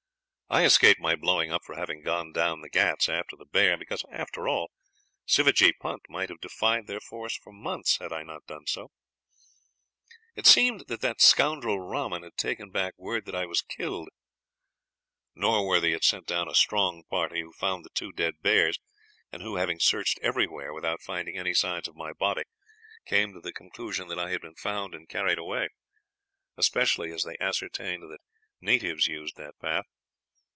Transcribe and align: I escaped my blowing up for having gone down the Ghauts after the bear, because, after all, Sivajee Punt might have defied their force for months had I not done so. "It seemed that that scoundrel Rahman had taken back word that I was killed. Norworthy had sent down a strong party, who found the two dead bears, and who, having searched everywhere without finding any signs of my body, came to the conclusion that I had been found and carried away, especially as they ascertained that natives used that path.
I 0.53 0.65
escaped 0.65 0.99
my 0.99 1.15
blowing 1.15 1.49
up 1.49 1.63
for 1.63 1.75
having 1.75 2.01
gone 2.03 2.33
down 2.33 2.59
the 2.59 2.69
Ghauts 2.69 3.07
after 3.07 3.37
the 3.37 3.45
bear, 3.45 3.77
because, 3.77 4.03
after 4.11 4.49
all, 4.49 4.69
Sivajee 5.25 5.71
Punt 5.79 6.01
might 6.09 6.27
have 6.27 6.41
defied 6.41 6.87
their 6.87 6.99
force 6.99 7.37
for 7.37 7.53
months 7.53 7.99
had 7.99 8.11
I 8.11 8.23
not 8.23 8.47
done 8.47 8.67
so. 8.67 8.91
"It 10.35 10.45
seemed 10.45 10.87
that 10.89 10.99
that 10.99 11.21
scoundrel 11.21 11.79
Rahman 11.79 12.23
had 12.23 12.35
taken 12.35 12.69
back 12.69 12.95
word 12.97 13.23
that 13.27 13.33
I 13.33 13.45
was 13.45 13.61
killed. 13.61 14.09
Norworthy 15.37 15.93
had 15.93 16.03
sent 16.03 16.27
down 16.27 16.49
a 16.49 16.53
strong 16.53 17.03
party, 17.09 17.39
who 17.39 17.53
found 17.53 17.85
the 17.85 17.89
two 17.89 18.11
dead 18.11 18.41
bears, 18.41 18.77
and 19.31 19.41
who, 19.41 19.55
having 19.55 19.79
searched 19.79 20.19
everywhere 20.21 20.73
without 20.73 21.01
finding 21.01 21.37
any 21.37 21.53
signs 21.53 21.87
of 21.87 21.95
my 21.95 22.11
body, 22.11 22.43
came 23.05 23.31
to 23.33 23.39
the 23.39 23.53
conclusion 23.53 24.09
that 24.09 24.19
I 24.19 24.31
had 24.31 24.41
been 24.41 24.55
found 24.55 24.93
and 24.95 25.07
carried 25.07 25.39
away, 25.39 25.69
especially 26.57 27.13
as 27.13 27.23
they 27.23 27.37
ascertained 27.39 28.03
that 28.11 28.19
natives 28.59 29.07
used 29.07 29.37
that 29.37 29.57
path. 29.61 29.85